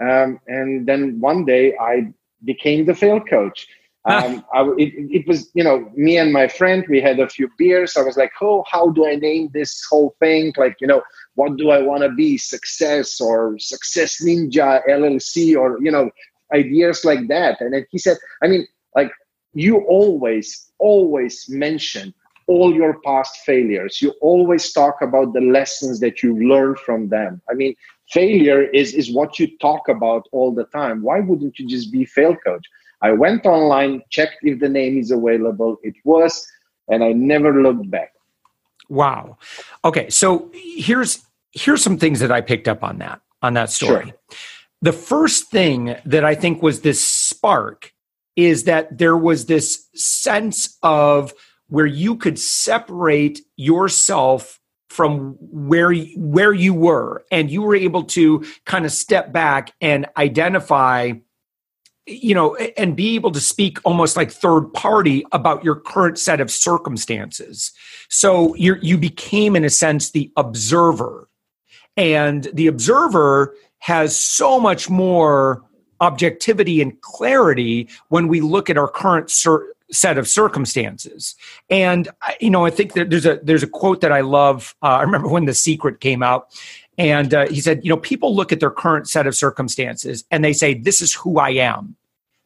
Um, 0.01 0.41
and 0.47 0.87
then 0.87 1.21
one 1.21 1.45
day 1.45 1.77
I 1.79 2.13
became 2.45 2.87
the 2.87 2.95
fail 2.95 3.21
coach. 3.21 3.69
Um, 4.07 4.43
I, 4.55 4.63
it, 4.79 4.95
it, 4.97 5.29
was, 5.29 5.51
you 5.53 5.63
know, 5.63 5.91
me 5.95 6.17
and 6.17 6.33
my 6.33 6.49
friend, 6.49 6.87
we 6.89 7.03
had 7.03 7.21
a 7.21 7.29
few 7.29 7.51
beers. 7.59 7.99
I 7.99 8.03
was 8.03 8.17
like, 8.17 8.33
oh, 8.41 8.65
how 8.67 8.89
do 8.89 9.07
I 9.07 9.17
name 9.17 9.51
this 9.53 9.85
whole 9.91 10.17
thing? 10.21 10.55
Like, 10.57 10.77
you 10.81 10.87
know, 10.87 11.03
what 11.35 11.57
do 11.57 11.69
I 11.69 11.83
want 11.83 12.03
to 12.03 12.09
be? 12.09 12.39
Success 12.39 13.21
or 13.21 13.59
Success 13.59 14.23
Ninja 14.25 14.81
LLC 14.89 15.55
or, 15.55 15.79
you 15.83 15.91
know, 15.91 16.11
ideas 16.53 17.05
like 17.05 17.29
that. 17.29 17.61
And 17.61 17.73
then 17.73 17.87
he 17.91 17.99
said, 17.99 18.17
I 18.43 18.49
mean, 18.49 18.67
like, 18.95 19.11
you 19.53 19.79
always, 19.79 20.71
always 20.79 21.49
mention 21.49 22.15
all 22.47 22.75
your 22.75 23.01
past 23.01 23.39
failures. 23.47 24.03
You 24.03 24.11
always 24.21 24.73
talk 24.73 25.03
about 25.03 25.33
the 25.33 25.41
lessons 25.41 26.01
that 26.01 26.23
you 26.23 26.49
learned 26.49 26.79
from 26.79 27.09
them. 27.09 27.41
I 27.51 27.55
mean, 27.55 27.75
failure 28.11 28.63
is, 28.63 28.93
is 28.95 29.13
what 29.13 29.39
you 29.39 29.57
talk 29.59 29.89
about 29.89 30.27
all 30.33 30.53
the 30.53 30.65
time. 30.65 31.03
Why 31.03 31.21
wouldn't 31.21 31.59
you 31.59 31.69
just 31.69 31.93
be 31.93 32.05
fail 32.05 32.37
coach? 32.37 32.67
I 33.03 33.13
went 33.13 33.47
online, 33.47 34.03
checked 34.11 34.39
if 34.43 34.61
the 34.61 34.69
name 34.69 34.99
is 34.99 35.11
available. 35.11 35.79
It 35.83 35.95
was, 36.05 36.47
and 36.89 37.03
I 37.03 37.13
never 37.13 37.63
looked 37.63 37.91
back. 37.91 38.13
Wow. 38.89 39.39
Okay, 39.85 40.11
so 40.11 40.51
here's 40.53 41.25
here's 41.53 41.83
some 41.83 41.99
things 41.99 42.21
that 42.21 42.31
I 42.31 42.41
picked 42.41 42.69
up 42.69 42.83
on 42.83 42.99
that 42.99 43.21
on 43.43 43.55
that 43.55 43.71
story. 43.71 44.07
Sure. 44.07 44.15
The 44.83 44.93
first 44.93 45.51
thing 45.51 45.97
that 46.07 46.25
I 46.25 46.35
think 46.35 46.63
was 46.63 46.81
this 46.81 47.07
spark 47.07 47.93
is 48.37 48.65
that 48.65 48.97
there 48.97 49.17
was 49.17 49.47
this 49.47 49.89
sense 49.95 50.79
of 50.83 51.35
where 51.69 51.87
you 51.87 52.17
could 52.17 52.39
separate 52.39 53.41
yourself 53.57 54.59
from 54.89 55.37
where 55.41 55.95
where 56.17 56.53
you 56.53 56.75
were 56.75 57.25
and 57.31 57.51
you 57.51 57.63
were 57.63 57.77
able 57.77 58.03
to 58.03 58.45
kind 58.67 58.85
of 58.85 58.91
step 58.91 59.33
back 59.33 59.73
and 59.81 60.07
identify 60.17 61.13
you 62.07 62.35
know 62.35 62.57
and 62.57 62.97
be 62.97 63.15
able 63.15 63.31
to 63.31 63.41
speak 63.41 63.79
almost 63.85 64.17
like 64.17 64.33
third 64.33 64.73
party 64.73 65.25
about 65.31 65.65
your 65.65 65.77
current 65.77 66.19
set 66.19 66.41
of 66.41 66.51
circumstances. 66.51 67.73
So 68.09 68.55
you 68.57 68.77
you 68.83 68.99
became 68.99 69.55
in 69.55 69.65
a 69.65 69.71
sense 69.71 70.11
the 70.11 70.33
observer. 70.37 71.29
And 71.97 72.49
the 72.55 72.67
observer 72.67 73.55
has 73.81 74.17
so 74.17 74.61
much 74.61 74.89
more 74.89 75.63
objectivity 76.01 76.81
and 76.81 76.99
clarity 77.03 77.89
when 78.09 78.29
we 78.29 78.41
look 78.41 78.71
at 78.71 78.79
our 78.79 78.89
current 78.89 79.31
set 79.91 80.17
of 80.17 80.27
circumstances 80.29 81.35
and 81.69 82.09
you 82.41 82.49
know 82.49 82.65
i 82.65 82.71
think 82.71 82.95
that 82.95 83.11
there's 83.11 83.27
a 83.27 83.39
there's 83.43 83.63
a 83.63 83.67
quote 83.67 84.01
that 84.01 84.13
i 84.13 84.21
love 84.21 84.75
uh, 84.83 84.87
i 84.87 85.03
remember 85.03 85.29
when 85.29 85.45
the 85.45 85.53
secret 85.53 86.01
came 86.01 86.23
out 86.23 86.49
and 86.97 87.35
uh, 87.35 87.47
he 87.49 87.61
said 87.61 87.81
you 87.85 87.91
know 87.91 87.97
people 87.99 88.35
look 88.35 88.53
at 88.53 88.61
their 88.61 88.71
current 88.71 89.09
set 89.09 89.27
of 89.27 89.35
circumstances 89.35 90.25
and 90.31 90.43
they 90.43 90.53
say 90.53 90.73
this 90.73 91.03
is 91.03 91.13
who 91.13 91.39
i 91.39 91.51
am 91.51 91.97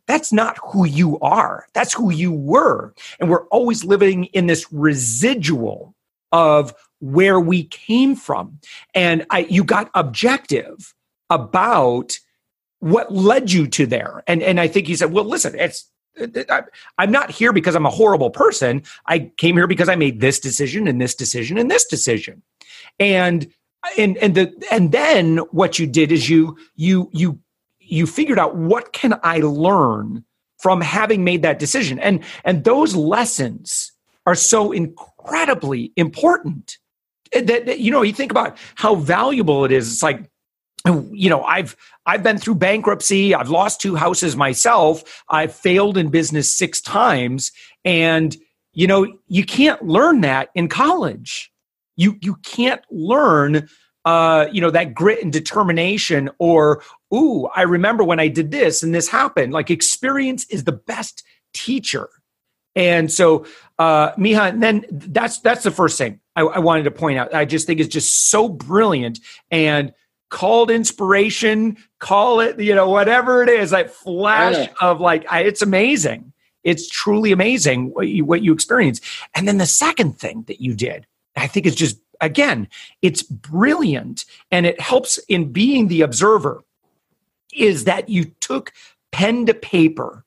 that's 0.07 0.33
not 0.33 0.59
who 0.63 0.87
you 0.87 1.19
are. 1.21 1.67
That's 1.73 1.93
who 1.93 2.13
you 2.13 2.33
were. 2.33 2.95
And 3.19 3.31
we're 3.31 3.47
always 3.47 3.85
living 3.85 4.25
in 4.27 4.47
this 4.47 4.71
residual 4.73 5.95
of 6.33 6.75
where 7.01 7.41
we 7.41 7.65
came 7.65 8.17
from. 8.17 8.59
And 8.95 9.25
I, 9.31 9.41
you 9.41 9.65
got 9.65 9.91
objective 9.95 10.94
about 11.31 12.19
what 12.81 13.13
led 13.13 13.51
you 13.51 13.67
to 13.67 13.87
there. 13.87 14.23
And, 14.27 14.43
and 14.43 14.61
I 14.61 14.69
think 14.69 14.89
you 14.89 14.97
said, 14.97 15.13
well, 15.13 15.25
listen, 15.25 15.55
it's, 15.59 15.91
I'm 16.99 17.11
not 17.11 17.31
here 17.31 17.53
because 17.53 17.75
I'm 17.75 17.87
a 17.87 17.91
horrible 17.91 18.31
person. 18.31 18.83
I 19.07 19.31
came 19.37 19.57
here 19.57 19.67
because 19.67 19.89
I 19.89 19.97
made 19.97 20.21
this 20.21 20.39
decision 20.39 20.87
and 20.87 21.01
this 21.01 21.15
decision 21.15 21.59
and 21.59 21.71
this 21.71 21.85
decision. 21.87 22.43
And 23.01 23.53
and 23.99 24.17
and 24.19 24.35
the 24.35 24.53
and 24.71 24.93
then 24.93 25.39
what 25.51 25.79
you 25.79 25.87
did 25.87 26.13
is 26.13 26.29
you 26.29 26.57
you 26.77 27.11
you 27.13 27.39
you 27.81 28.07
figured 28.07 28.39
out 28.39 28.57
what 28.57 28.93
can 28.93 29.19
I 29.23 29.39
learn 29.39 30.25
from 30.59 30.81
having 30.81 31.25
made 31.25 31.43
that 31.43 31.59
decision. 31.59 31.99
And 31.99 32.23
and 32.45 32.65
those 32.65 32.95
lessons 32.95 33.93
are 34.27 34.35
so 34.35 34.73
incredibly 34.73 35.93
important 35.97 36.79
that, 37.33 37.67
that 37.67 37.81
you 37.81 37.91
know 37.91 38.03
you 38.03 38.13
think 38.13 38.31
about 38.31 38.57
how 38.77 38.95
valuable 38.95 39.65
it 39.65 39.73
is. 39.73 39.93
It's 39.93 40.03
like 40.03 40.31
you 41.13 41.31
know 41.31 41.43
i've 41.45 41.77
i've 42.07 42.23
been 42.23 42.39
through 42.39 42.55
bankruptcy 42.55 43.35
i've 43.35 43.49
lost 43.49 43.81
two 43.81 43.95
houses 43.95 44.37
myself 44.37 45.25
i've 45.31 45.55
failed 45.55 45.97
in 45.97 46.09
business 46.09 46.51
six 46.51 46.81
times 46.81 47.53
and 47.85 48.37
you 48.73 48.87
know 48.87 49.07
you 49.29 49.45
can't 49.45 49.83
learn 49.83 50.21
that 50.21 50.51
in 50.55 50.69
college 50.69 51.51
you 51.97 52.17
you 52.21 52.35
can't 52.43 52.83
learn 52.91 53.69
uh, 54.05 54.47
you 54.53 54.61
know, 54.61 54.71
that 54.71 54.95
grit 54.95 55.23
and 55.23 55.33
determination, 55.33 56.29
or, 56.39 56.83
ooh, 57.15 57.47
I 57.57 57.63
remember 57.63 58.05
when 58.05 58.21
I 58.21 58.29
did 58.29 58.51
this 58.51 58.83
and 58.83 58.95
this 58.95 59.09
happened. 59.09 59.53
Like 59.53 59.71
experience 59.71 60.45
is 60.51 60.65
the 60.65 60.73
best 60.73 61.25
teacher. 61.55 62.09
And 62.77 63.11
so, 63.11 63.47
uh, 63.79 64.13
Miha, 64.13 64.51
and 64.51 64.63
then 64.63 64.85
that's 64.91 65.39
that's 65.39 65.63
the 65.63 65.71
first 65.71 65.97
thing 65.97 66.21
I, 66.35 66.43
I 66.43 66.59
wanted 66.59 66.83
to 66.85 66.91
point 66.91 67.19
out. 67.19 67.33
I 67.33 67.45
just 67.45 67.67
think 67.67 67.81
it's 67.81 67.93
just 67.93 68.29
so 68.31 68.49
brilliant 68.49 69.21
and 69.51 69.93
called 70.35 70.69
inspiration, 70.69 71.77
call 72.01 72.41
it, 72.41 72.59
you 72.59 72.75
know, 72.75 72.91
whatever 72.91 73.45
it 73.45 73.49
is, 73.49 73.71
like 73.71 73.89
flash 73.89 74.69
of 74.81 75.01
like, 75.01 75.25
I, 75.31 75.43
it's 75.43 75.63
amazing. 75.63 76.33
It's 76.65 76.89
truly 76.89 77.31
amazing 77.31 77.95
what 77.95 78.09
you, 78.09 78.25
what 78.25 78.43
you 78.43 78.53
experience. 78.53 79.01
And 79.37 79.47
then 79.47 79.59
the 79.59 79.67
second 79.67 80.19
thing 80.19 80.43
that 80.49 80.61
you 80.61 80.75
did, 80.75 81.07
I 81.37 81.47
think 81.47 81.67
is 81.67 81.77
just 81.77 82.01
again, 82.21 82.67
it's 83.01 83.23
brilliant 83.23 84.25
and 84.51 84.67
it 84.67 84.81
helps 84.81 85.19
in 85.29 85.53
being 85.53 85.87
the 85.87 86.03
observer 86.03 86.65
is 87.55 87.85
that 87.85 88.09
you 88.09 88.25
took 88.41 88.73
pen 89.13 89.47
to 89.47 89.55
paper. 89.55 90.25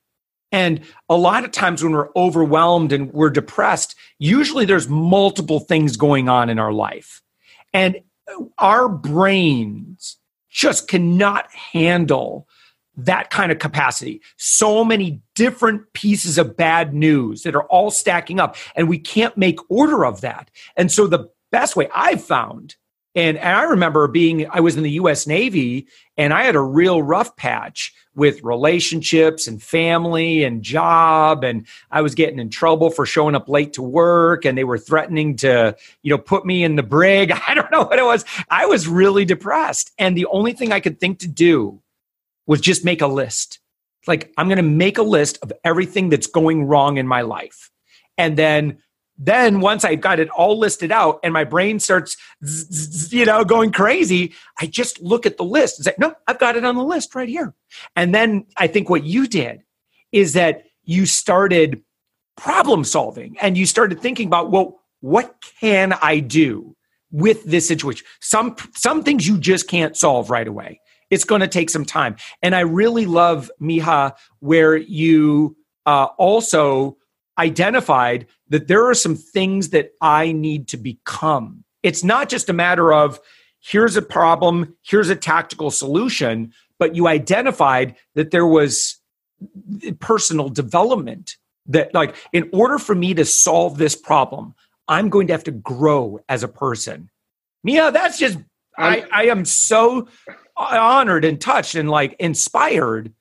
And 0.53 0.85
a 1.09 1.17
lot 1.17 1.43
of 1.43 1.51
times 1.51 1.83
when 1.83 1.91
we're 1.91 2.13
overwhelmed 2.15 2.93
and 2.93 3.11
we're 3.11 3.29
depressed, 3.29 3.93
usually 4.19 4.63
there's 4.63 4.87
multiple 4.87 5.59
things 5.59 5.97
going 5.97 6.29
on 6.29 6.49
in 6.49 6.59
our 6.59 6.71
life. 6.71 7.21
And 7.73 7.99
our 8.57 8.89
brains 8.89 10.17
just 10.49 10.87
cannot 10.87 11.51
handle 11.51 12.47
that 12.95 13.29
kind 13.29 13.51
of 13.51 13.59
capacity. 13.59 14.21
So 14.37 14.83
many 14.83 15.21
different 15.35 15.93
pieces 15.93 16.37
of 16.37 16.57
bad 16.57 16.93
news 16.93 17.43
that 17.43 17.55
are 17.55 17.65
all 17.65 17.91
stacking 17.91 18.39
up, 18.39 18.55
and 18.75 18.89
we 18.89 18.97
can't 18.97 19.37
make 19.37 19.59
order 19.69 20.05
of 20.05 20.21
that. 20.21 20.49
And 20.75 20.91
so 20.91 21.05
the 21.05 21.29
best 21.51 21.75
way 21.75 21.87
I've 21.93 22.23
found. 22.23 22.75
And, 23.17 23.35
and 23.37 23.57
I 23.57 23.63
remember 23.63 24.07
being, 24.07 24.47
I 24.51 24.59
was 24.59 24.77
in 24.77 24.83
the 24.83 24.91
US 24.91 25.25
Navy 25.25 25.87
and 26.17 26.31
I 26.31 26.43
had 26.43 26.55
a 26.55 26.61
real 26.61 27.01
rough 27.01 27.35
patch 27.35 27.91
with 28.13 28.43
relationships 28.43 29.47
and 29.47 29.61
family 29.61 30.43
and 30.43 30.61
job. 30.61 31.43
And 31.43 31.65
I 31.89 32.03
was 32.03 32.13
getting 32.13 32.37
in 32.37 32.51
trouble 32.51 32.91
for 32.91 33.07
showing 33.07 33.33
up 33.33 33.49
late 33.49 33.73
to 33.73 33.81
work 33.81 34.45
and 34.45 34.55
they 34.55 34.63
were 34.63 34.77
threatening 34.77 35.35
to, 35.37 35.75
you 36.03 36.11
know, 36.11 36.19
put 36.19 36.45
me 36.45 36.63
in 36.63 36.75
the 36.75 36.83
brig. 36.83 37.31
I 37.47 37.55
don't 37.55 37.71
know 37.71 37.85
what 37.85 37.97
it 37.97 38.05
was. 38.05 38.23
I 38.51 38.67
was 38.67 38.87
really 38.87 39.25
depressed. 39.25 39.91
And 39.97 40.15
the 40.15 40.27
only 40.27 40.53
thing 40.53 40.71
I 40.71 40.79
could 40.79 40.99
think 40.99 41.17
to 41.19 41.27
do 41.27 41.81
was 42.45 42.61
just 42.61 42.85
make 42.85 43.01
a 43.01 43.07
list. 43.07 43.57
Like, 44.05 44.31
I'm 44.37 44.47
going 44.47 44.57
to 44.57 44.63
make 44.63 44.99
a 44.99 45.03
list 45.03 45.39
of 45.41 45.51
everything 45.63 46.09
that's 46.09 46.27
going 46.27 46.65
wrong 46.65 46.97
in 46.97 47.07
my 47.07 47.21
life. 47.21 47.71
And 48.15 48.37
then 48.37 48.77
then 49.17 49.61
once 49.61 49.83
I've 49.83 50.01
got 50.01 50.19
it 50.19 50.29
all 50.29 50.59
listed 50.59 50.91
out 50.91 51.19
and 51.23 51.33
my 51.33 51.43
brain 51.43 51.79
starts, 51.79 52.17
you 53.09 53.25
know, 53.25 53.43
going 53.43 53.71
crazy, 53.71 54.33
I 54.59 54.67
just 54.67 55.01
look 55.01 55.25
at 55.25 55.37
the 55.37 55.43
list 55.43 55.79
and 55.79 55.85
say, 55.85 55.93
no, 55.97 56.13
I've 56.27 56.39
got 56.39 56.55
it 56.55 56.63
on 56.63 56.75
the 56.75 56.83
list 56.83 57.15
right 57.15 57.27
here. 57.27 57.53
And 57.95 58.13
then 58.13 58.45
I 58.57 58.67
think 58.67 58.89
what 58.89 59.03
you 59.03 59.27
did 59.27 59.63
is 60.11 60.33
that 60.33 60.65
you 60.83 61.05
started 61.05 61.81
problem 62.35 62.83
solving 62.83 63.37
and 63.41 63.57
you 63.57 63.65
started 63.65 63.99
thinking 63.99 64.27
about, 64.27 64.51
well, 64.51 64.79
what 65.01 65.43
can 65.59 65.93
I 65.93 66.19
do 66.19 66.75
with 67.11 67.43
this 67.43 67.67
situation? 67.67 68.05
Some, 68.21 68.55
some 68.75 69.03
things 69.03 69.27
you 69.27 69.39
just 69.39 69.67
can't 69.67 69.97
solve 69.97 70.29
right 70.29 70.47
away. 70.47 70.79
It's 71.09 71.23
going 71.23 71.41
to 71.41 71.47
take 71.47 71.69
some 71.69 71.85
time. 71.85 72.17
And 72.43 72.53
I 72.53 72.59
really 72.61 73.05
love 73.05 73.49
Miha 73.61 74.13
where 74.39 74.75
you 74.75 75.57
uh, 75.85 76.07
also 76.17 76.97
identified 77.37 78.27
that 78.49 78.67
there 78.67 78.87
are 78.87 78.93
some 78.93 79.15
things 79.15 79.69
that 79.69 79.91
I 80.01 80.31
need 80.31 80.67
to 80.69 80.77
become. 80.77 81.63
It's 81.83 82.03
not 82.03 82.29
just 82.29 82.49
a 82.49 82.53
matter 82.53 82.91
of 82.91 83.19
here's 83.59 83.95
a 83.95 84.01
problem, 84.01 84.75
here's 84.83 85.09
a 85.09 85.15
tactical 85.15 85.71
solution, 85.71 86.53
but 86.79 86.95
you 86.95 87.07
identified 87.07 87.95
that 88.15 88.31
there 88.31 88.47
was 88.47 88.99
personal 89.99 90.49
development 90.49 91.37
that 91.67 91.93
like 91.93 92.15
in 92.33 92.49
order 92.53 92.79
for 92.79 92.95
me 92.95 93.13
to 93.13 93.25
solve 93.25 93.77
this 93.77 93.95
problem, 93.95 94.55
I'm 94.87 95.09
going 95.09 95.27
to 95.27 95.33
have 95.33 95.43
to 95.45 95.51
grow 95.51 96.19
as 96.29 96.43
a 96.43 96.47
person. 96.47 97.09
Miha, 97.65 97.91
that's 97.91 98.17
just 98.17 98.37
I, 98.77 99.05
I 99.11 99.23
am 99.25 99.43
so 99.43 100.07
honored 100.55 101.25
and 101.25 101.41
touched 101.41 101.75
and 101.75 101.89
like 101.89 102.15
inspired 102.19 103.11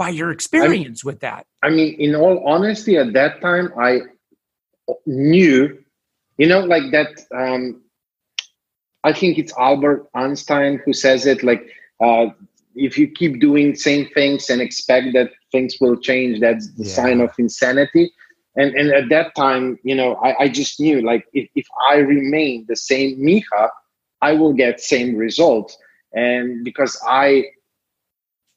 by 0.00 0.08
your 0.08 0.30
experience 0.30 1.02
I, 1.04 1.06
with 1.08 1.20
that. 1.20 1.44
I 1.62 1.68
mean, 1.68 1.92
in 2.00 2.16
all 2.16 2.42
honesty, 2.48 2.96
at 2.96 3.12
that 3.12 3.42
time, 3.42 3.70
I 3.78 4.00
knew, 5.04 5.78
you 6.38 6.46
know, 6.48 6.60
like 6.60 6.90
that. 6.92 7.10
Um, 7.36 7.82
I 9.04 9.12
think 9.12 9.36
it's 9.36 9.52
Albert 9.58 10.08
Einstein 10.14 10.80
who 10.82 10.94
says 10.94 11.26
it 11.26 11.42
like, 11.42 11.68
uh, 12.02 12.26
if 12.74 12.96
you 12.96 13.08
keep 13.08 13.40
doing 13.40 13.74
same 13.74 14.08
things 14.14 14.48
and 14.48 14.62
expect 14.62 15.12
that 15.12 15.32
things 15.52 15.76
will 15.82 15.98
change, 15.98 16.40
that's 16.40 16.72
the 16.78 16.84
yeah. 16.84 16.94
sign 16.94 17.20
of 17.20 17.30
insanity. 17.38 18.10
And, 18.56 18.74
and 18.74 18.90
at 18.92 19.10
that 19.10 19.34
time, 19.34 19.78
you 19.84 19.94
know, 19.94 20.14
I, 20.16 20.44
I 20.44 20.48
just 20.48 20.80
knew 20.80 21.02
like 21.02 21.26
if, 21.34 21.46
if 21.54 21.66
I 21.90 21.96
remain 21.96 22.64
the 22.68 22.76
same 22.76 23.18
Miha, 23.18 23.68
I 24.22 24.32
will 24.32 24.54
get 24.54 24.80
same 24.80 25.14
results. 25.16 25.76
And 26.14 26.64
because 26.64 26.98
I 27.06 27.44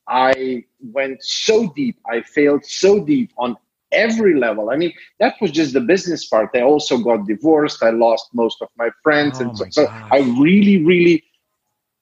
I 0.08 0.66
went 0.82 1.24
so 1.24 1.72
deep, 1.74 1.98
I 2.10 2.22
failed 2.22 2.66
so 2.66 3.04
deep 3.04 3.32
on 3.38 3.58
every 3.92 4.38
level. 4.38 4.70
I 4.70 4.76
mean, 4.76 4.94
that 5.20 5.36
was 5.40 5.52
just 5.52 5.74
the 5.74 5.82
business 5.82 6.26
part. 6.26 6.50
I 6.56 6.62
also 6.62 6.98
got 6.98 7.28
divorced. 7.28 7.84
I 7.84 7.92
lost 7.92 8.30
most 8.34 8.62
of 8.62 8.70
my 8.78 8.90
friends, 9.04 9.40
oh 9.40 9.44
and 9.44 9.58
so, 9.58 9.66
so, 9.70 9.88
I 9.88 10.20
really, 10.40 10.84
really 10.84 11.24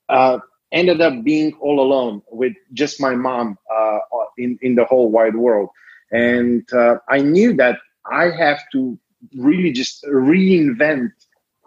uh, 0.09 0.39
ended 0.71 1.01
up 1.01 1.23
being 1.23 1.53
all 1.59 1.79
alone 1.79 2.21
with 2.31 2.53
just 2.73 2.99
my 2.99 3.15
mom 3.15 3.57
uh, 3.73 3.99
in 4.37 4.57
in 4.61 4.75
the 4.75 4.85
whole 4.85 5.11
wide 5.11 5.35
world. 5.35 5.69
And 6.11 6.67
uh, 6.73 6.97
I 7.09 7.19
knew 7.21 7.53
that 7.55 7.79
I 8.11 8.31
have 8.31 8.59
to 8.73 8.97
really 9.35 9.71
just 9.71 10.03
reinvent 10.05 11.11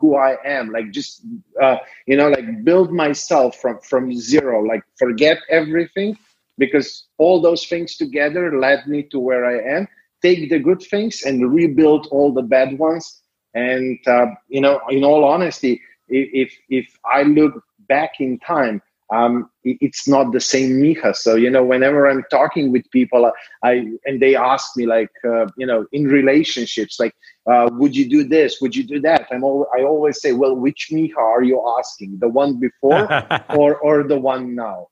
who 0.04 0.16
I 0.20 0.38
am, 0.58 0.80
like 0.82 0.92
just 0.92 1.26
uh, 1.62 1.78
you 2.06 2.16
know, 2.16 2.38
like 2.38 2.64
build 2.64 2.92
myself 2.92 3.56
from 3.60 3.80
from 3.80 4.12
zero, 4.14 4.62
like 4.72 4.82
forget 4.98 5.38
everything 5.50 6.16
because 6.58 7.06
all 7.18 7.40
those 7.40 7.66
things 7.66 7.96
together 7.96 8.58
led 8.58 8.86
me 8.86 9.02
to 9.10 9.18
where 9.20 9.44
I 9.46 9.76
am. 9.78 9.88
Take 10.22 10.50
the 10.50 10.58
good 10.60 10.82
things 10.82 11.22
and 11.24 11.52
rebuild 11.54 12.08
all 12.10 12.32
the 12.32 12.42
bad 12.42 12.78
ones. 12.78 13.22
And 13.54 13.98
uh, 14.06 14.26
you 14.48 14.60
know, 14.60 14.80
in 14.90 15.04
all 15.04 15.24
honesty, 15.24 15.80
if 16.08 16.52
if 16.68 16.86
I 17.12 17.22
look 17.22 17.54
back 17.88 18.12
in 18.20 18.38
time, 18.40 18.82
um, 19.12 19.50
it's 19.64 20.08
not 20.08 20.32
the 20.32 20.40
same 20.40 20.72
Miha. 20.82 21.14
So 21.16 21.36
you 21.36 21.50
know, 21.50 21.64
whenever 21.64 22.08
I'm 22.08 22.24
talking 22.30 22.72
with 22.72 22.90
people, 22.90 23.30
I 23.62 23.84
and 24.06 24.20
they 24.20 24.36
ask 24.36 24.76
me 24.76 24.86
like, 24.86 25.10
uh, 25.24 25.46
you 25.56 25.66
know, 25.66 25.86
in 25.92 26.04
relationships, 26.06 26.98
like, 27.00 27.14
uh, 27.46 27.68
would 27.72 27.94
you 27.94 28.08
do 28.08 28.24
this? 28.24 28.60
Would 28.60 28.74
you 28.74 28.84
do 28.84 29.00
that? 29.00 29.26
I'm 29.30 29.44
al- 29.44 29.68
I 29.76 29.82
always 29.82 30.20
say, 30.20 30.32
well, 30.32 30.56
which 30.56 30.88
Miha 30.90 31.16
are 31.16 31.42
you 31.42 31.62
asking? 31.78 32.18
The 32.18 32.28
one 32.28 32.58
before 32.58 33.08
or 33.50 33.76
or 33.76 34.02
the 34.02 34.18
one 34.18 34.54
now? 34.54 34.88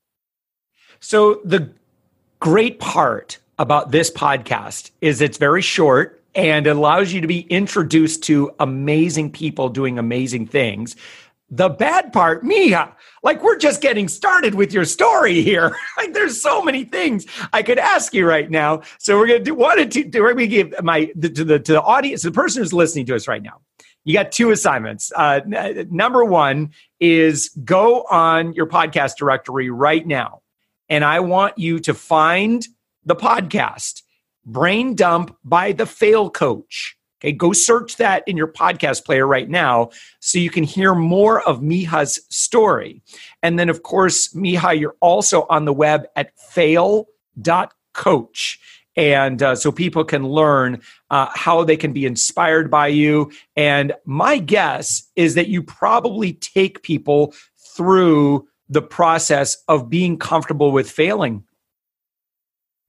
So 1.01 1.41
the 1.45 1.73
great 2.41 2.79
part 2.79 3.39
about 3.59 3.91
this 3.91 4.11
podcast 4.11 4.91
is 5.01 5.21
it's 5.21 5.39
very 5.39 5.63
short 5.63 6.23
and 6.35 6.67
it 6.67 6.77
allows 6.77 7.13
you 7.13 7.21
to 7.21 7.27
be 7.27 7.41
introduced 7.41 8.23
to 8.25 8.55
amazing 8.59 9.31
people 9.31 9.69
doing 9.69 9.99
amazing 9.99 10.47
things. 10.47 10.97
The 11.55 11.69
bad 11.69 12.15
part, 12.15 12.43
Miha, 12.43 12.95
like 13.23 13.43
we're 13.43 13.59
just 13.59 13.83
getting 13.83 14.09
started 14.09 14.55
with 14.55 14.73
your 14.73 14.87
story 14.87 15.43
here. 15.43 15.77
like 15.99 16.15
there's 16.15 16.41
so 16.41 16.63
many 16.63 16.85
things 16.85 17.27
I 17.53 17.63
could 17.63 17.79
ask 17.79 18.15
you 18.15 18.27
right 18.27 18.51
now. 18.51 18.81
So 18.99 19.19
we're 19.19 19.27
gonna 19.27 19.41
do 19.41 19.55
wanted 19.55 19.91
to 19.93 20.05
do 20.05 20.23
we're 20.23 20.33
gonna 20.33 20.47
give 20.47 20.75
my 20.83 21.13
the, 21.15 21.29
to 21.29 21.45
the 21.45 21.59
to 21.59 21.73
the 21.73 21.83
audience, 21.83 22.23
the 22.23 22.31
person 22.31 22.63
who's 22.63 22.73
listening 22.73 23.05
to 23.07 23.15
us 23.15 23.29
right 23.29 23.43
now. 23.43 23.61
You 24.05 24.15
got 24.15 24.33
two 24.33 24.51
assignments. 24.51 25.13
Uh, 25.15 25.43
n- 25.45 25.89
number 25.91 26.25
one 26.25 26.71
is 27.01 27.51
go 27.63 28.05
on 28.05 28.55
your 28.55 28.67
podcast 28.67 29.17
directory 29.17 29.69
right 29.69 30.07
now, 30.07 30.41
and 30.89 31.05
I 31.05 31.21
want 31.21 31.59
you 31.59 31.81
to 31.81 31.93
find 31.93 32.67
the 33.05 33.15
podcast 33.15 34.01
Brain 34.47 34.95
Dump 34.95 35.37
by 35.45 35.73
the 35.73 35.85
Fail 35.85 36.31
Coach. 36.31 36.97
Okay, 37.23 37.31
go 37.31 37.53
search 37.53 37.99
that 37.99 38.27
in 38.27 38.37
your 38.37 38.49
podcast 38.49 39.05
player 39.05 39.29
right 39.29 39.49
now 39.49 39.91
so 40.19 40.41
you 40.41 40.51
can 40.51 40.65
hear 40.65 40.93
more 40.93 41.41
of 41.43 41.61
Miha's 41.61 42.19
story. 42.31 43.01
And 43.45 43.61
then, 43.61 43.69
of 43.69 43.85
course, 43.85 44.35
Miha, 44.35 44.77
you're 44.81 44.97
also 44.99 45.47
on 45.49 45.65
the 45.65 45.73
web 45.73 46.09
at 46.17 46.37
fail.coach. 46.37 46.99
And 48.97 49.41
uh, 49.41 49.55
so 49.55 49.71
people 49.71 50.05
can 50.05 50.27
learn 50.27 50.83
uh, 51.11 51.29
how 51.33 51.63
they 51.63 51.77
can 51.77 51.93
be 51.93 52.07
inspired 52.07 52.73
by 52.73 52.89
you. 52.89 53.31
And 53.55 53.93
my 54.05 54.39
guess 54.39 55.05
is 55.15 55.37
that 55.37 55.47
you 55.47 55.63
probably 55.63 56.33
take 56.33 56.83
people 56.83 57.35
through 57.57 58.49
the 58.69 58.83
process 58.83 59.59
of 59.69 59.89
being 59.89 60.19
comfortable 60.19 60.73
with 60.73 60.91
failing. 60.91 61.45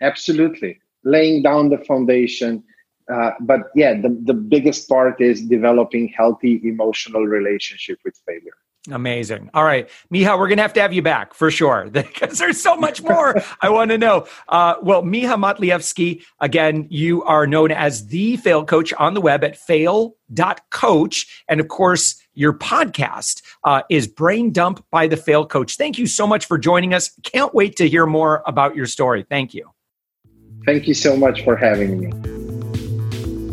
Absolutely. 0.01 0.79
Laying 1.03 1.43
down 1.43 1.69
the 1.69 1.77
foundation, 1.77 2.63
uh, 3.11 3.31
but 3.39 3.61
yeah, 3.75 3.99
the, 3.99 4.17
the 4.23 4.33
biggest 4.33 4.87
part 4.87 5.19
is 5.21 5.41
developing 5.41 6.07
healthy 6.07 6.61
emotional 6.63 7.25
relationship 7.25 7.99
with 8.05 8.15
failure. 8.25 8.53
Amazing. 8.91 9.49
All 9.53 9.63
right, 9.63 9.89
Miha, 10.13 10.37
we're 10.37 10.49
going 10.49 10.57
to 10.57 10.61
have 10.61 10.73
to 10.73 10.81
have 10.81 10.91
you 10.91 11.01
back 11.01 11.33
for 11.33 11.49
sure 11.49 11.87
because 11.91 12.37
there's 12.37 12.61
so 12.61 12.75
much 12.75 13.01
more 13.01 13.41
I 13.61 13.69
want 13.69 13.91
to 13.91 13.97
know. 13.97 14.27
Uh, 14.49 14.75
well, 14.81 15.03
Miha 15.03 15.37
Matlievski, 15.37 16.23
again, 16.41 16.87
you 16.89 17.23
are 17.23 17.47
known 17.47 17.71
as 17.71 18.07
the 18.07 18.35
fail 18.37 18.65
coach 18.65 18.93
on 18.93 19.13
the 19.13 19.21
web 19.21 19.43
at 19.43 19.55
fail.coach. 19.55 21.43
And 21.47 21.59
of 21.61 21.69
course, 21.69 22.21
your 22.33 22.53
podcast 22.53 23.41
uh, 23.63 23.83
is 23.89 24.07
Brain 24.07 24.51
Dump 24.51 24.83
by 24.91 25.07
the 25.07 25.17
Fail 25.17 25.45
Coach. 25.45 25.77
Thank 25.77 25.97
you 25.97 26.07
so 26.07 26.27
much 26.27 26.45
for 26.45 26.57
joining 26.57 26.93
us. 26.93 27.11
Can't 27.23 27.53
wait 27.53 27.77
to 27.77 27.87
hear 27.87 28.05
more 28.05 28.43
about 28.45 28.75
your 28.75 28.87
story. 28.87 29.25
Thank 29.29 29.53
you. 29.53 29.69
Thank 30.65 30.87
you 30.87 30.93
so 30.93 31.15
much 31.15 31.43
for 31.43 31.55
having 31.55 31.99
me. 31.99 32.32